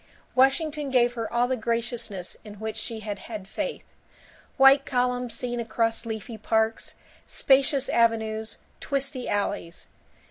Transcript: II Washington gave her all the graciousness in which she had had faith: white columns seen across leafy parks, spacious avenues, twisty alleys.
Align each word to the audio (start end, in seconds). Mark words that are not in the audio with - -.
II 0.01 0.07
Washington 0.33 0.89
gave 0.89 1.13
her 1.13 1.31
all 1.31 1.47
the 1.47 1.55
graciousness 1.55 2.35
in 2.43 2.55
which 2.55 2.75
she 2.75 3.01
had 3.01 3.19
had 3.19 3.47
faith: 3.47 3.85
white 4.57 4.83
columns 4.83 5.35
seen 5.35 5.59
across 5.59 6.07
leafy 6.07 6.39
parks, 6.39 6.95
spacious 7.27 7.87
avenues, 7.87 8.57
twisty 8.79 9.29
alleys. 9.29 9.85